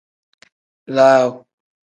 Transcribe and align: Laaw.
Laaw. 0.95 1.31